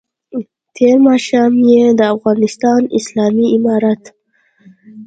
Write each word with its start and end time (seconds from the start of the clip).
تېر 0.75 0.95
ماښام 1.07 1.53
یې 1.69 1.81
د 1.99 2.01
افغانستان 2.15 2.81
اسلامي 2.99 3.45
امارت 3.55 4.03